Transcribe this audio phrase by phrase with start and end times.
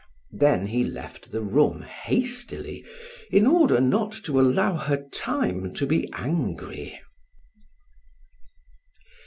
[0.33, 2.83] Then he left the room hastily
[3.29, 6.99] in order not to allow her time to be angry.